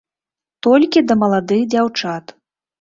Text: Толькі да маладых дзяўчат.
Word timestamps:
Толькі 0.67 1.05
да 1.13 1.19
маладых 1.25 1.63
дзяўчат. 1.77 2.39